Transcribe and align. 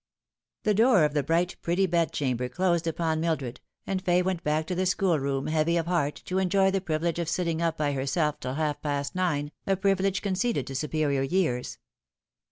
The 0.63 0.73
door 0.73 1.03
of 1.05 1.13
the 1.13 1.21
bright, 1.21 1.57
pretty 1.61 1.85
bedchamber 1.85 2.49
closed 2.49 2.87
upon 2.87 3.19
Mil 3.19 3.35
dred, 3.35 3.59
and 3.85 4.01
Fay 4.01 4.23
went 4.23 4.43
back 4.43 4.65
to 4.65 4.73
the 4.73 4.87
schoolroom 4.87 5.45
heavy 5.45 5.77
of 5.77 5.85
heart, 5.85 6.23
to 6.25 6.39
enjoy 6.39 6.71
the 6.71 6.81
privilege 6.81 7.19
of 7.19 7.29
sitting 7.29 7.61
up 7.61 7.77
by 7.77 7.91
herself 7.91 8.39
till 8.39 8.55
half 8.55 8.81
past 8.81 9.13
nine, 9.13 9.51
a 9.67 9.75
privilege 9.77 10.23
conceded 10.23 10.65
to 10.65 10.73
superior 10.73 11.21
years. 11.21 11.77